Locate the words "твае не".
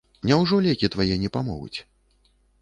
0.95-1.29